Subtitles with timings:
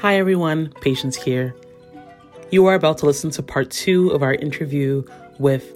[0.00, 1.56] Hi everyone, Patience here.
[2.52, 5.02] You are about to listen to part two of our interview
[5.40, 5.74] with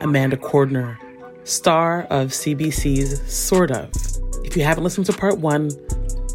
[0.00, 0.96] Amanda Cordner,
[1.42, 3.90] star of CBC's Sort of.
[4.44, 5.72] If you haven't listened to part one,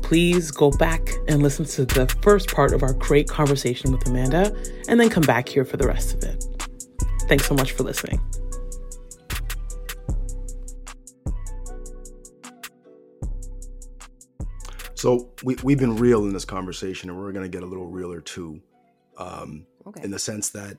[0.04, 4.54] please go back and listen to the first part of our great conversation with Amanda,
[4.90, 6.44] and then come back here for the rest of it.
[7.30, 8.20] Thanks so much for listening.
[15.00, 17.88] So we we've been real in this conversation, and we're going to get a little
[17.88, 18.62] realer too,
[19.18, 20.04] um, Okay.
[20.04, 20.76] in the sense that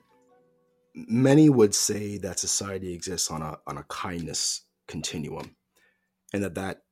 [0.93, 5.55] many would say that society exists on a on a kindness continuum,
[6.33, 6.83] and that that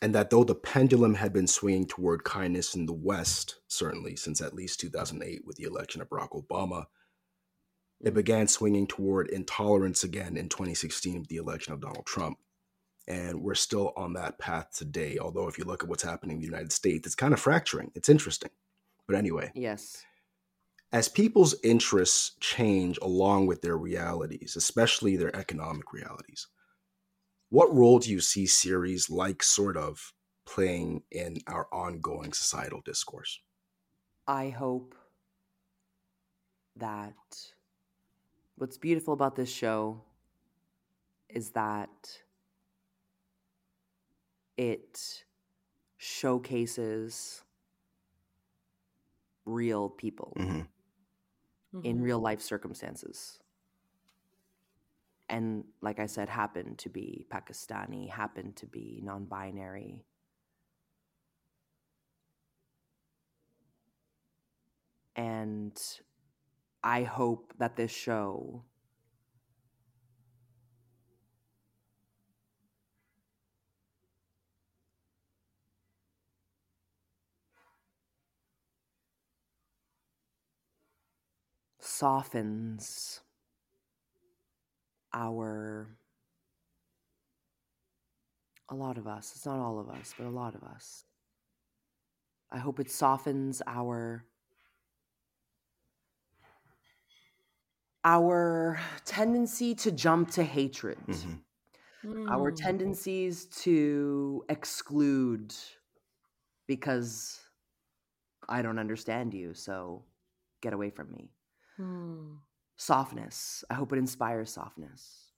[0.00, 4.40] and that though the pendulum had been swinging toward kindness in the West, certainly since
[4.40, 6.86] at least 2008 with the election of Barack Obama,
[8.00, 12.38] it began swinging toward intolerance again in 2016 with the election of Donald Trump
[13.08, 15.18] and we're still on that path today.
[15.18, 17.92] Although, if you look at what's happening in the United States, it's kind of fracturing.
[17.94, 18.50] It's interesting.
[19.06, 20.04] But anyway, Yes.
[20.92, 26.46] as people's interests change along with their realities, especially their economic realities,
[27.50, 33.40] what role do you see series like Sort of playing in our ongoing societal discourse?
[34.26, 34.96] I hope
[36.76, 37.52] that
[38.56, 40.02] what's beautiful about this show
[41.28, 42.22] is that
[44.56, 45.24] it
[45.96, 47.44] showcases
[49.44, 50.68] real people Mhm.
[51.82, 53.38] in real life circumstances.
[55.28, 60.04] And like I said, happen to be Pakistani, happen to be non binary.
[65.16, 65.80] And
[66.82, 68.64] I hope that this show
[82.02, 83.20] softens
[85.12, 85.96] our
[88.68, 91.04] a lot of us it's not all of us but a lot of us
[92.50, 94.24] i hope it softens our
[98.04, 101.44] our tendency to jump to hatred Mhm.
[102.28, 102.52] our Mm.
[102.52, 105.54] tendencies to exclude
[106.66, 107.40] because
[108.48, 110.04] i don't understand you so
[110.60, 111.30] get away from me
[111.80, 112.38] Mm.
[112.76, 113.64] softness.
[113.70, 115.32] I hope it inspires softness.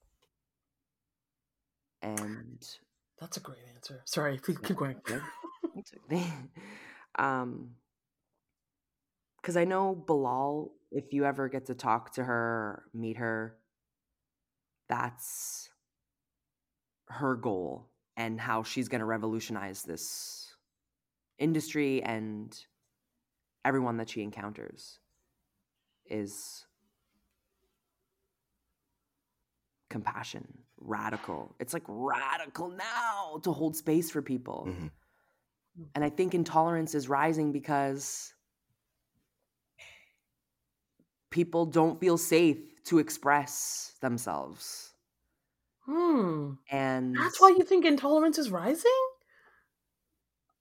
[2.02, 2.62] And
[3.20, 4.02] That's a great answer.
[4.04, 4.96] Sorry, keep, keep going.
[4.96, 5.22] Okay.
[5.76, 6.24] It's okay.
[7.18, 7.70] um
[9.40, 13.58] because I know Bilal, if you ever get to talk to her or meet her,
[14.88, 15.68] that's
[17.08, 20.54] her goal and how she's going to revolutionize this
[21.38, 22.58] industry and
[23.66, 24.98] everyone that she encounters
[26.06, 26.66] is
[29.90, 31.54] compassion, radical.
[31.60, 34.70] It's like radical now to hold space for people.
[34.70, 34.90] Mhm.
[35.94, 38.32] And I think intolerance is rising because
[41.30, 44.94] people don't feel safe to express themselves.
[45.86, 46.54] Hmm.
[46.70, 49.08] And That's why you think intolerance is rising?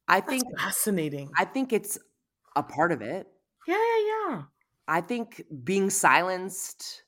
[0.07, 1.37] I That's think fascinating.
[1.37, 1.97] I think it's
[2.55, 3.27] a part of it.
[3.65, 3.99] yeah, yeah,
[4.29, 4.43] yeah.
[4.87, 7.03] I think being silenced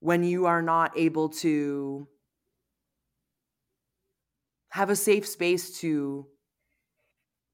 [0.00, 2.06] when you are not able to
[4.68, 6.26] have a safe space to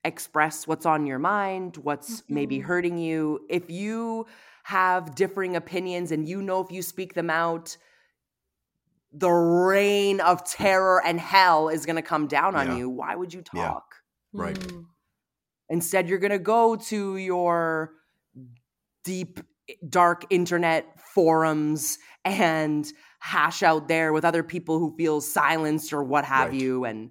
[0.04, 2.64] express what's on your mind, what's maybe Mhm.
[2.64, 3.46] hurting you.
[3.48, 4.26] If you
[4.64, 7.76] have differing opinions and you know if you speak them out,
[9.12, 12.76] the reign of terror and hell is going to come down on Yeah.
[12.78, 12.88] you.
[12.88, 13.68] Why would you Yeah.
[13.68, 13.96] talk?
[14.32, 14.56] Right.
[14.58, 14.86] Mm.
[15.68, 17.99] Instead, you're going to go to your
[19.04, 19.40] deep,
[19.88, 26.24] dark internet forums and hash out there with other people who feel silenced or what
[26.24, 26.60] have Right.
[26.60, 26.84] you.
[26.84, 27.10] And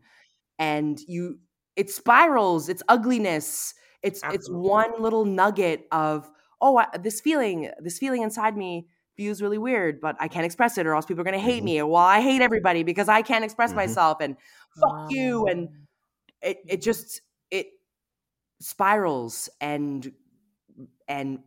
[0.58, 1.40] and you,
[1.76, 2.68] it spirals.
[2.68, 3.74] It's ugliness.
[4.04, 6.30] It's it's one little nugget of
[6.62, 10.78] oh, I, this feeling, this feeling inside me feels really weird, but I can't express
[10.78, 11.66] it or else people are going to hate mm-hmm.
[11.66, 11.82] me.
[11.84, 13.78] Well, I hate everybody because I can't express mm-hmm.
[13.78, 14.36] myself and
[14.80, 15.08] fuck wow.
[15.10, 15.48] you.
[15.48, 15.70] And
[16.42, 17.22] it, it just,
[17.52, 17.68] it
[18.62, 20.12] spirals and,
[21.08, 21.40] and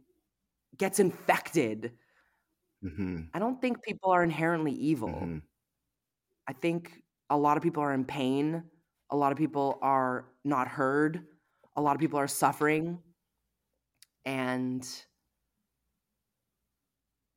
[0.83, 1.93] gets infected.
[2.85, 3.21] Mm-hmm.
[3.33, 5.11] I don't think people are inherently evil.
[5.11, 5.39] Mm-hmm.
[6.49, 6.91] I think
[7.31, 8.65] a lot of people are in pain.
[9.11, 11.25] A lot of people are not heard.
[11.77, 12.99] A lot of people are suffering.
[14.25, 14.85] And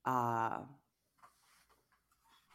[0.06, 0.62] uh,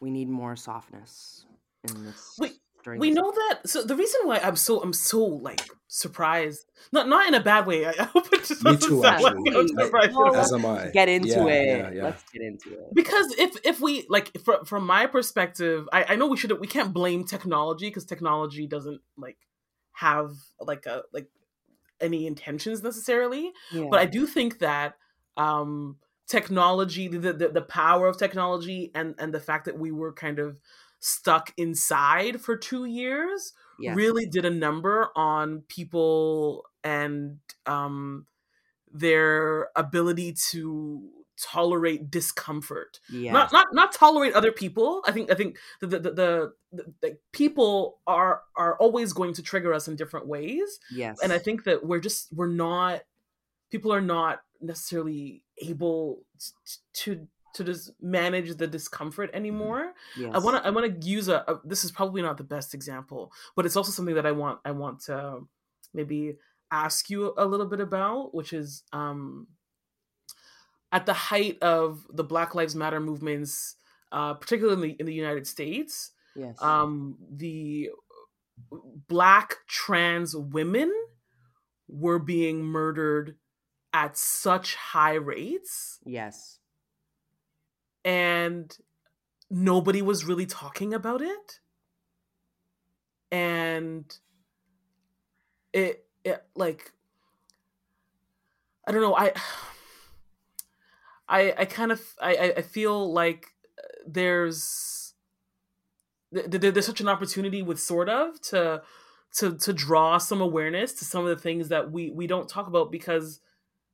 [0.00, 1.46] we need more softness
[1.88, 2.34] in this.
[2.37, 2.54] Wait,
[2.86, 3.60] we know that.
[3.68, 7.66] So the reason why I'm so I'm so like surprised, not not in a bad
[7.66, 7.86] way.
[7.86, 10.14] I hope it just Me too, sound like I'm surprised.
[10.14, 10.88] Well, As am I.
[10.88, 11.66] Get into yeah, it.
[11.66, 12.04] Yeah, yeah.
[12.04, 12.94] Let's get into it.
[12.94, 16.66] Because if if we like from from my perspective, I, I know we should we
[16.66, 19.38] can't blame technology because technology doesn't like
[19.92, 21.28] have like a like
[22.00, 23.52] any intentions necessarily.
[23.72, 24.96] But I do think that
[25.36, 25.96] um
[26.30, 30.38] technology, the, the the power of technology, and and the fact that we were kind
[30.38, 30.56] of
[31.00, 33.97] stuck inside for two years yes.
[33.97, 38.26] really did a number on people and um,
[38.93, 41.02] their ability to
[41.38, 43.32] tolerate discomfort yes.
[43.32, 47.19] not not not tolerate other people i think i think the the, the, the, the
[47.32, 51.64] people are are always going to trigger us in different ways yes and i think
[51.64, 53.00] that we're just we're not
[53.70, 56.20] people are not necessarily able
[56.93, 59.37] to to just manage the discomfort mm-hmm.
[59.37, 59.93] anymore.
[60.17, 60.32] Yes.
[60.35, 62.75] I want to I want to use a, a, this is probably not the best
[62.75, 65.47] example, but it's also something that I want I want to
[65.93, 66.37] maybe
[66.70, 69.49] ask you a little bit about, which is um
[70.93, 73.76] at the height of the Black Lives Matter movements,
[74.11, 76.61] uh, particularly in the United States, yes.
[76.61, 77.91] um, the
[79.08, 80.93] black trans women
[81.88, 83.37] were being murdered
[83.93, 85.99] at such high rates.
[86.05, 86.59] Yes
[88.05, 88.76] and
[89.50, 91.61] nobody was really talking about it.
[93.32, 94.12] And
[95.73, 96.93] it, it like
[98.87, 99.32] i don't know i
[101.29, 103.47] i i kind of i i feel like
[104.06, 105.14] there's
[106.32, 108.82] there's such an opportunity with sort of to
[109.32, 112.67] to to draw some awareness to some of the things that we we don't talk
[112.67, 113.41] about because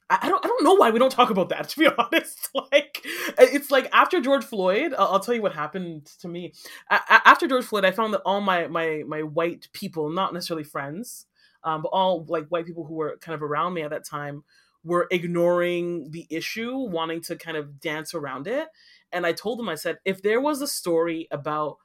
[0.09, 2.49] I don't I don't know why we don't talk about that to be honest.
[2.55, 3.03] Like
[3.39, 6.53] it's like after George Floyd, I'll, I'll tell you what happened to me.
[6.91, 11.27] After George Floyd, I found that all my my my white people, not necessarily friends,
[11.65, 14.45] um, but all like white people who were kind of around me at that time,
[14.85, 18.69] were ignoring the issue, wanting to kind of dance around it.
[19.13, 21.79] And I told them, I said, if there was a story about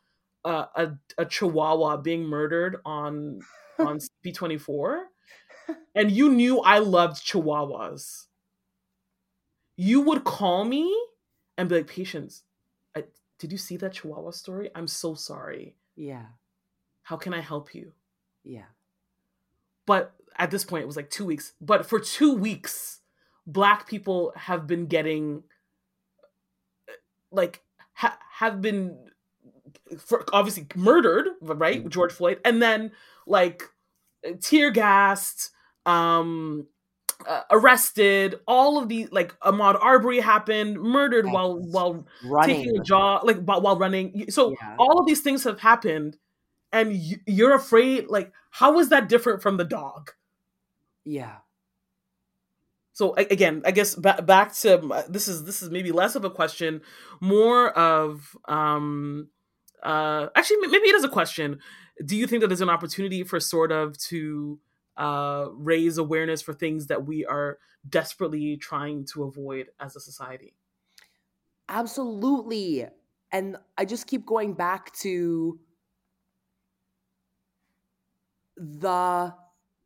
[0.46, 3.40] uh, a a Chihuahua being murdered on
[3.80, 5.06] on B twenty four
[5.96, 8.26] and you knew I loved chihuahuas,
[9.76, 10.96] you would call me
[11.58, 12.44] and be like, Patience,
[12.96, 13.06] I,
[13.40, 14.70] did you see that chihuahua story?
[14.76, 15.76] I'm so sorry.
[15.96, 16.26] Yeah.
[17.04, 17.94] How can I help you?
[18.44, 18.70] Yeah.
[19.86, 21.54] But at this point, it was like two weeks.
[21.60, 23.00] But for two weeks,
[23.46, 25.44] black people have been getting,
[27.32, 27.62] like,
[27.94, 28.98] ha- have been
[29.98, 31.80] for obviously murdered, right?
[31.80, 31.90] Mm-hmm.
[31.90, 32.92] George Floyd, and then
[33.26, 33.64] like
[34.42, 35.52] tear gassed,
[35.86, 36.68] um,
[37.28, 38.40] uh, arrested.
[38.48, 41.34] All of the like Ahmaud Arbery happened, murdered yes.
[41.34, 42.56] while while running.
[42.56, 44.30] taking a job, like while running.
[44.30, 44.76] So yeah.
[44.80, 46.18] all of these things have happened,
[46.72, 46.94] and
[47.26, 48.08] you're afraid.
[48.08, 50.12] Like, how is that different from the dog?
[51.06, 51.38] Yeah.
[52.94, 56.30] So again, I guess back back to this is this is maybe less of a
[56.30, 56.82] question,
[57.20, 59.30] more of um
[59.82, 61.60] uh actually maybe it is a question.
[62.06, 64.60] Do you think that there's an opportunity for sort of to
[64.98, 70.54] uh, raise awareness for things that we are desperately trying to avoid as a society.
[71.70, 72.86] Absolutely.
[73.32, 75.60] And I just keep going back to
[78.58, 79.34] the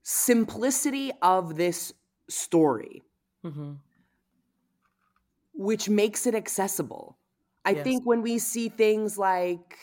[0.03, 1.93] simplicity of this
[2.29, 3.03] story,
[3.45, 3.73] mm-hmm.
[5.53, 7.17] which makes it accessible.
[7.63, 7.83] I yes.
[7.83, 9.77] think when we see things like,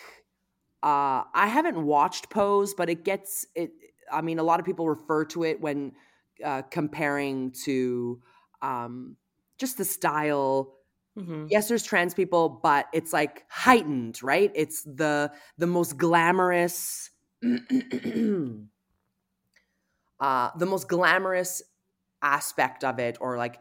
[0.83, 3.73] uh, I haven't watched Pose, but it gets it
[4.13, 5.93] I mean, a lot of people refer to it when
[6.45, 8.21] uh, comparing to
[8.61, 9.17] um,
[9.59, 10.75] just the style.
[11.19, 11.47] Mm-hmm.
[11.49, 14.51] Yes, there's trans people, but it's like heightened, right?
[14.55, 17.11] It's the the most glamorous,
[17.43, 17.51] uh,
[20.57, 21.63] the most glamorous
[22.23, 23.61] aspect of it, or like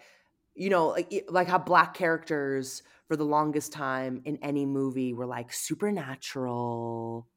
[0.55, 5.25] you know, like like how black characters for the longest time in any movie were
[5.25, 7.27] like supernatural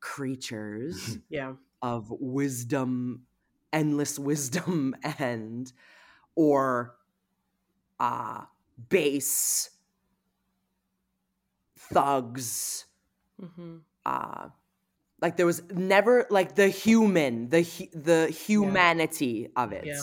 [0.00, 1.18] creatures.
[1.28, 1.52] yeah
[1.84, 3.26] of wisdom,
[3.70, 5.70] endless wisdom, and
[6.34, 6.96] or
[8.00, 8.40] uh
[8.88, 9.68] base
[11.76, 12.86] thugs.
[13.40, 13.76] Mm-hmm.
[14.06, 14.48] Uh,
[15.20, 17.62] like there was never like the human, the
[17.92, 19.84] the humanity of it.
[19.84, 20.00] Yeah.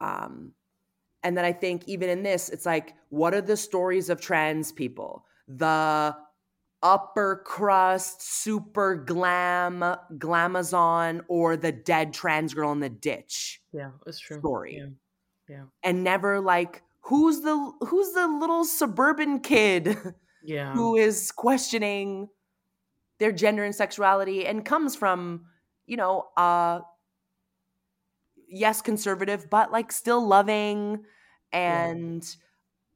[0.00, 0.52] Um,
[1.22, 4.72] and then I think even in this, it's like, what are the stories of trans
[4.72, 5.24] people?
[5.48, 6.16] The
[6.82, 9.80] upper crust, super glam,
[10.18, 14.38] glamazon, or the dead trans girl in the ditch Yeah, it's true.
[14.40, 14.76] story.
[14.78, 14.86] Yeah.
[15.48, 15.64] Yeah.
[15.82, 19.96] and never like who's the who's the little suburban kid
[20.44, 20.72] Yeah.
[20.72, 22.28] who is questioning
[23.18, 25.46] their gender and sexuality and comes from
[25.84, 26.80] you know uh
[28.52, 31.04] yes conservative but like still loving
[31.52, 32.36] and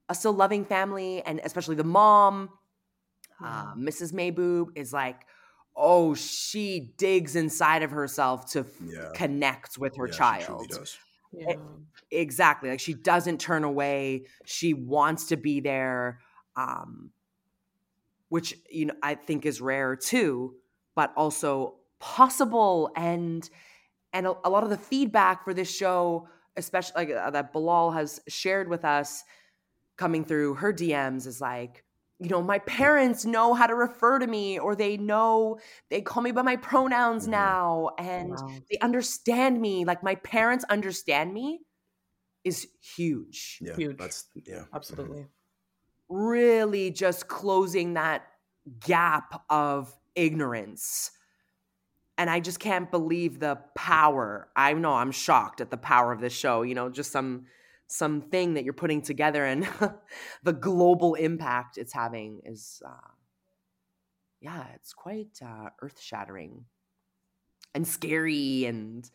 [0.08, 2.50] a still loving family and especially the mom
[3.44, 5.26] uh, mrs Mehboob is like
[5.76, 9.10] oh she digs inside of herself to f- Yeah.
[9.14, 10.98] connect with her Yeah, she child truly does.
[11.32, 11.54] Yeah.
[12.10, 16.20] exactly like she doesn't turn away she wants to be there
[16.56, 17.10] um
[18.28, 20.54] which you know i think is rare too
[20.94, 23.50] but also possible and
[24.16, 27.90] and a, a lot of the feedback for this show especially like uh, that Bilal
[27.92, 29.24] has shared with us
[29.96, 31.84] coming through her DMs is like
[32.18, 35.58] you know my parents know how to refer to me or they know
[35.90, 37.28] they call me by my pronouns Mhm.
[37.28, 38.62] now and Wow.
[38.70, 41.60] they understand me like my parents understand me
[42.44, 43.98] is huge Yeah, Huge.
[43.98, 45.28] that's yeah, Absolutely.
[46.08, 48.26] really just closing that
[48.80, 51.10] gap of ignorance
[52.18, 56.20] and i just can't believe the power i know i'm shocked at the power of
[56.20, 57.46] this show you know just some
[57.88, 59.68] something that you're putting together and
[60.42, 63.10] the global impact it's having is uh
[64.40, 66.64] yeah it's quite uh earth shattering
[67.74, 69.10] and scary and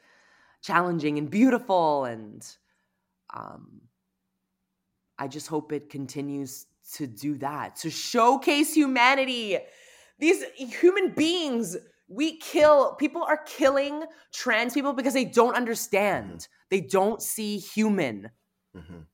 [0.61, 2.55] challenging and beautiful and
[3.33, 3.81] um
[5.21, 9.59] I just hope it continues to do that, to showcase humanity.
[10.17, 11.77] These human beings,
[12.11, 14.03] we kill, people are killing
[14.33, 16.47] trans people because they don't understand.
[16.69, 18.29] They don't see human.
[18.75, 19.05] Mhm.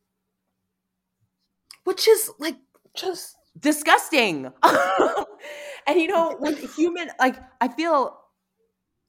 [1.84, 2.58] Which is like
[2.96, 4.51] just Disgusting.
[5.88, 8.18] and you know, when human, like, I feel,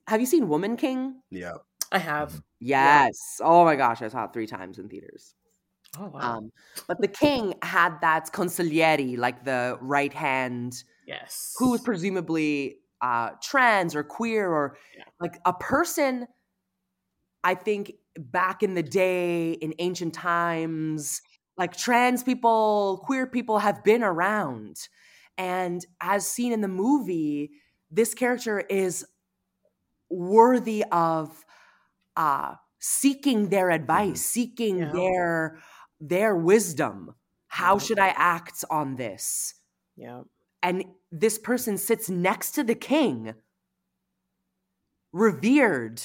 [0.07, 1.21] have you seen Woman King?
[1.30, 1.54] yeah.
[1.90, 2.42] I have.
[2.61, 3.40] Yes.
[3.40, 5.35] Oh my gosh, I saw it three times in theaters.
[5.99, 6.37] Oh wow.
[6.37, 6.52] Um,
[6.87, 11.54] but the king had that consigliere, like the right hand, yes.
[11.59, 15.05] who was presumably uh, trans or queer or Yeah.
[15.21, 16.26] like a person.
[17.45, 21.23] I think back in the day, in ancient times,
[21.57, 24.88] like trans people, queer people have been around.
[25.37, 27.50] And as seen in the movie,
[27.90, 29.07] this character is
[30.11, 31.45] worthy of
[32.17, 34.93] uh, seeking their advice, seeking Yeah.
[34.93, 35.61] their
[36.00, 37.14] their wisdom.
[37.49, 37.78] How Yeah.
[37.78, 39.55] should I act on this?
[39.97, 40.23] Yeah.
[40.62, 43.35] And this person sits next to the king
[45.12, 46.03] revered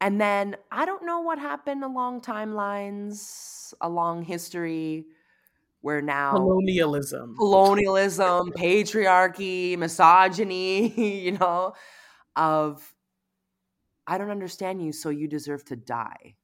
[0.00, 5.06] and then i don't know what happened along timelines along history
[5.82, 7.36] where now Colonialism.
[7.36, 10.88] colonialism patriarchy misogyny
[11.24, 11.74] you know
[12.36, 12.94] of
[14.06, 16.34] i don't understand you so you deserve to die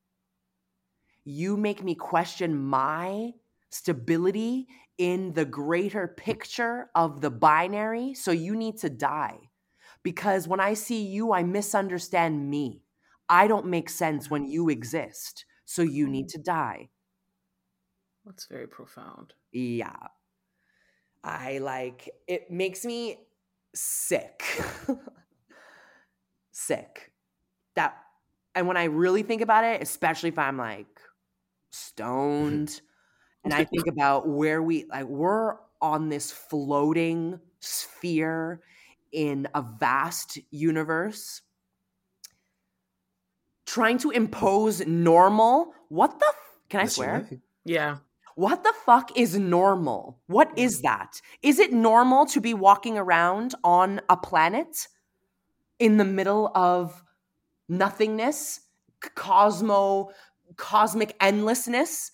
[1.25, 3.33] you make me question my
[3.71, 9.39] stability in the greater picture of the binary so you need to die
[10.03, 12.83] because when i see you i misunderstand me
[13.29, 16.89] i don't make sense when you exist so you need to die
[18.25, 19.35] That's very profound.
[19.53, 20.09] yeah.
[21.25, 23.27] I like it makes me
[23.75, 24.45] sick.
[26.53, 27.13] sick.
[27.75, 27.97] That
[28.55, 31.01] and when I really think about it, especially if I'm like
[31.71, 32.81] stoned
[33.47, 38.61] and I think about where we like we're on this floating sphere
[39.13, 41.43] in a vast universe
[43.67, 47.29] trying to impose normal what the f- can i Listen, swear
[47.65, 47.99] Yeah.
[48.35, 50.19] what the fuck is normal?
[50.27, 50.87] What is mm-hmm.
[50.89, 51.21] that?
[51.43, 54.89] Is it normal to be walking around on a planet
[55.79, 57.03] in the middle of
[57.69, 58.61] nothingness,
[59.15, 60.11] cosmo,
[60.57, 62.11] cosmic endlessness?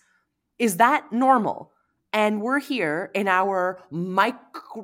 [0.58, 1.72] Is that normal?
[2.12, 4.34] And we're here in our mic-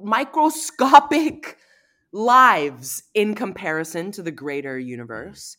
[0.02, 1.58] microscopic
[2.12, 5.58] lives in comparison to the greater universe.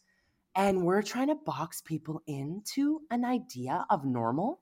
[0.56, 4.62] And we're trying to box people into an idea of normal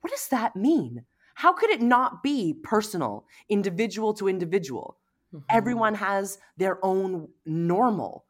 [0.00, 1.04] what does that mean?
[1.34, 4.98] How could it not be personal, individual to individual?
[5.34, 5.44] Mhm.
[5.48, 8.26] Everyone has their own normal,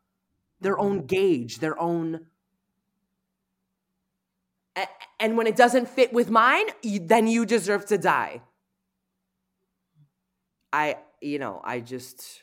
[0.61, 2.27] their own gauge, their own.
[5.19, 8.43] And when it doesn't fit with mine, then you deserve to die.
[10.73, 12.43] I you know I just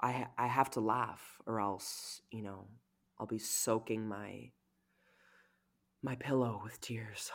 [0.00, 2.68] I I have to laugh or else you know
[3.18, 4.50] I'll be soaking my
[6.02, 7.30] my pillow with tears.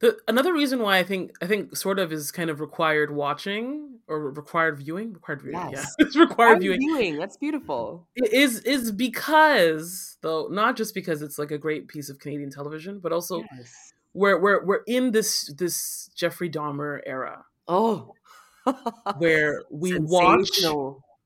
[0.00, 3.98] The another reason why I think I think sort of is kind of required watching
[4.08, 5.56] or required viewing, required viewing.
[5.72, 5.94] Yes.
[5.98, 6.80] Yeah, it's required viewing.
[6.80, 7.16] viewing.
[7.18, 8.06] That's beautiful.
[8.14, 13.00] Is is because though not just because it's like a great piece of Canadian television,
[13.00, 13.94] but also Yes.
[14.12, 18.12] we're we're we're in this this Jeffrey Dahmer era Oh.
[19.18, 20.60] where we watch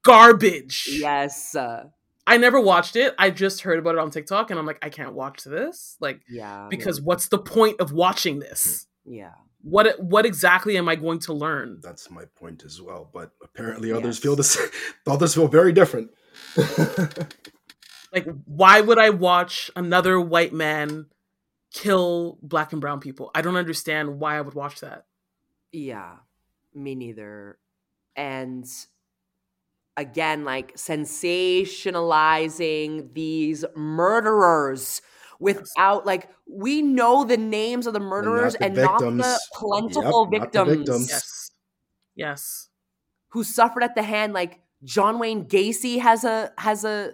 [0.03, 0.89] garbage.
[0.93, 1.55] Yes.
[1.57, 1.85] Uh,
[2.31, 3.15] I never watched it.
[3.19, 6.23] I just heard about it on TikTok, and I'm like, I can't watch this, like
[6.29, 6.69] yeah.
[6.71, 8.87] because what's the point of watching this?
[9.05, 9.33] yeah.
[9.63, 11.81] What what exactly am I going to learn?
[11.83, 13.11] That's my point as well.
[13.13, 14.23] But apparently, others Yes.
[14.23, 14.69] feel the same.
[15.07, 16.13] Others feel very different.
[18.13, 21.07] Like, why would I watch another white man
[21.73, 23.31] kill black and brown people?
[23.35, 25.05] I don't understand why I would watch that.
[25.73, 26.17] Yeah,
[26.75, 27.59] me neither.
[28.17, 28.67] And
[30.01, 35.01] again, like sensationalizing these murderers
[35.39, 40.41] without like we know the names of the murderers the and not the, plentiful Yep,
[40.41, 41.11] not the victims, victims.
[41.11, 41.51] Yes,
[42.15, 42.69] yes.
[43.29, 44.33] who suffered at the hand.
[44.33, 47.13] Like John Wayne Gacy has a has a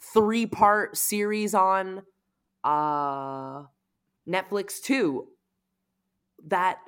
[0.00, 2.02] three part series on
[2.64, 3.64] uh
[4.26, 5.28] Netflix too.
[6.46, 6.78] That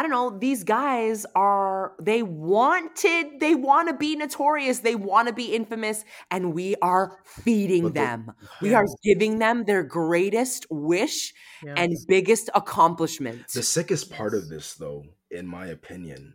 [0.00, 5.28] I don't know, these guys are they wanted they want to be notorious, they want
[5.28, 8.32] to be infamous and we are feeding But the- them.
[8.62, 11.74] we are giving them their greatest wish yes.
[11.76, 13.48] and biggest accomplishment.
[13.52, 16.32] The sickest part of this, though, in my opinion,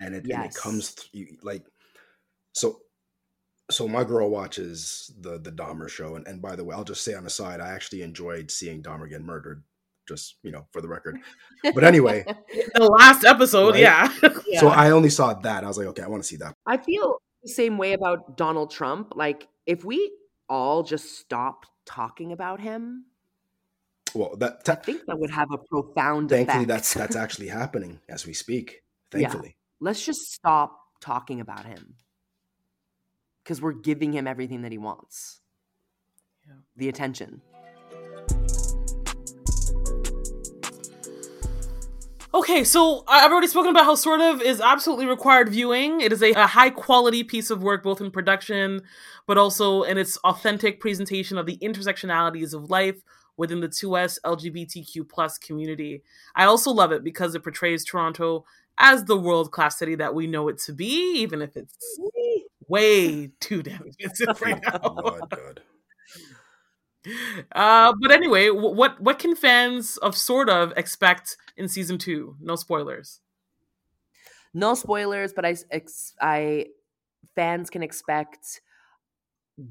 [0.00, 1.62] and it, and it comes th- like
[2.54, 2.80] so.
[3.70, 7.04] So my girl watches the the Dahmer show, and, and by the way, I'll just
[7.04, 9.62] say on the side, I actually enjoyed seeing Dahmer get murdered.
[10.08, 11.18] Just you know, for the record.
[11.74, 12.24] But anyway,
[12.74, 13.80] the last episode, Right?
[13.80, 14.08] yeah.
[14.60, 15.64] so I only saw that.
[15.64, 16.54] I was like, okay, I want to see that.
[16.66, 19.14] I feel the same way about Donald Trump.
[19.16, 20.12] Like, if we
[20.48, 23.06] all just stop talking about him,
[24.14, 26.68] Well, that I think that would have a profound thankfully effect.
[26.68, 28.82] that's that's actually happening as we speak.
[29.14, 29.28] Yeah.
[29.28, 31.94] Thankfully, Let's just stop talking about him
[33.42, 35.40] because we're giving him everything that he wants.
[36.46, 36.54] Yeah.
[36.76, 37.40] The attention.
[42.36, 46.02] Okay, so I've already spoken about how sort of is absolutely required viewing.
[46.02, 48.82] It is a, a high quality piece of work, both in production,
[49.26, 52.96] but also in its authentic presentation of the intersectionalities of life
[53.38, 56.02] within the 2S LGBTQ plus community.
[56.34, 58.44] I also love it because it portrays Toronto
[58.76, 61.98] as the world class city that we know it to be, even if it's
[62.68, 64.78] way too damn expensive right oh, now.
[64.78, 65.60] God, God.
[67.52, 72.36] Uh, but anyway, what what can fans of sort of expect in season two?
[72.40, 73.20] No spoilers.
[74.54, 75.56] No spoilers, but I,
[76.20, 76.66] I
[77.34, 78.62] fans can expect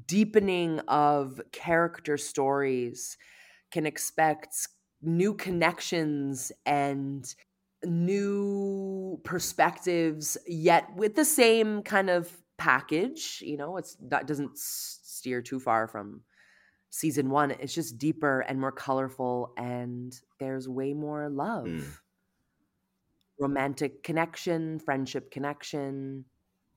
[0.06, 3.18] deepening of character stories,
[3.70, 4.68] can expect
[5.02, 7.34] new connections and
[7.84, 13.42] new perspectives, yet with the same kind of package.
[13.44, 16.22] You know, it's that doesn't steer too far from
[16.96, 17.50] season one.
[17.52, 21.96] It's just deeper and more colorful, and there's way more love Mm.
[23.38, 26.24] romantic connection, friendship connection.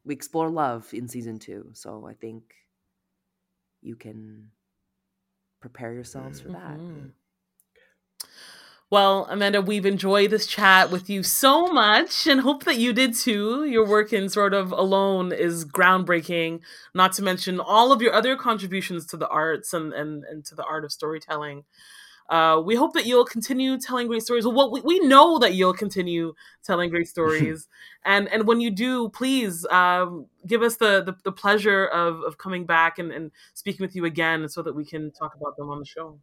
[0.04, 1.72] We explore love in season two.
[1.74, 2.56] So I think
[3.82, 4.52] you can
[5.62, 6.82] prepare yourselves for that.
[6.96, 7.14] Mhm.
[8.92, 13.14] Well, Amanda, we've enjoyed this chat with you so much and hope that you did
[13.14, 13.64] too.
[13.66, 16.62] Your work in Sort of Alone is groundbreaking,
[16.96, 20.56] not to mention all of your other contributions to the arts and, and, and to
[20.56, 21.66] the art of storytelling.
[22.30, 24.48] Uh, we hope that you'll continue telling great stories.
[24.48, 27.68] Well, we, we know that you'll continue telling great stories.
[28.04, 32.40] and and when you do, please um, give us the, the, the pleasure of, of
[32.40, 35.70] coming back and, and speaking with you again so that we can talk about them
[35.70, 36.20] on the show.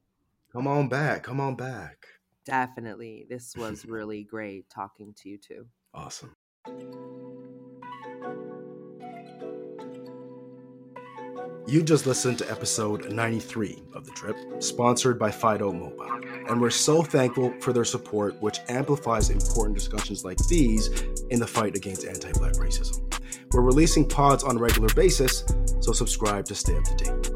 [0.52, 1.22] Come on back.
[1.22, 2.06] Come on back.
[2.46, 3.26] Definitely.
[3.28, 5.66] This was really great talking to you too.
[5.92, 6.34] Awesome.
[11.68, 16.20] You just listened to episode 93 of The Drip, sponsored by Fido Mobile.
[16.48, 20.90] And we're so thankful for their support, which amplifies important discussions like these
[21.30, 23.02] in the fight against anti black racism.
[23.52, 25.42] We're releasing pods on a regular basis,
[25.80, 27.35] so subscribe to stay up to date.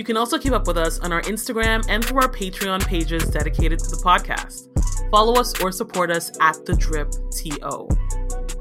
[0.00, 3.28] You can also keep up with us on our Instagram and through our Patreon pages
[3.28, 4.70] dedicated to the podcast.
[5.10, 7.86] Follow us or support us at The Drip TO.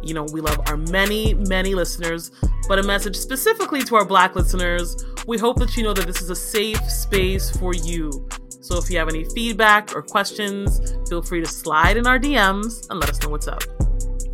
[0.05, 2.31] You know, we love our many, many listeners,
[2.67, 4.97] but a message specifically to our black listeners.
[5.27, 8.27] We hope that you know that this is a safe space for you.
[8.59, 12.85] So if you have any feedback or questions, feel free to slide in our DMs
[12.89, 13.63] and let us know what's up.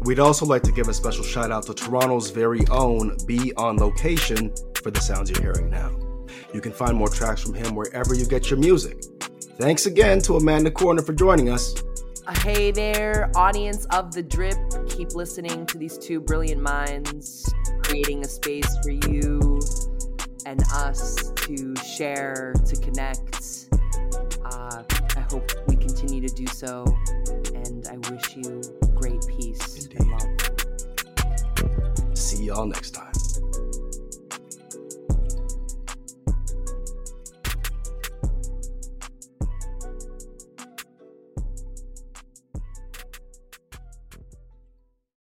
[0.05, 3.77] We'd also like to give a special shout out to Toronto's very own Be On
[3.77, 6.04] Location for the sounds you're hearing now.
[6.55, 9.03] You can find more tracks from him wherever you get your music.
[9.57, 11.75] Thanks again to Amanda Cordner for joining us.
[12.37, 14.55] Hey there, audience of the drip.
[14.87, 19.59] Keep listening to these two brilliant minds, creating a space for you
[20.45, 23.67] and us to share, to connect.
[24.45, 24.81] Uh,
[25.17, 26.85] I hope we continue to do so,
[27.53, 28.61] and I wish you
[28.95, 30.21] great peace and love.
[32.17, 33.14] See y'all next time.